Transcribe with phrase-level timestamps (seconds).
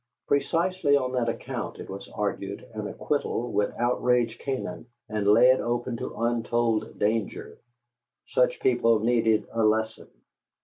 [0.27, 5.59] Precisely on that account, it was argued, an acquittal would outrage Canaan and lay it
[5.59, 7.59] open to untold danger:
[8.29, 10.07] such people needed a lesson.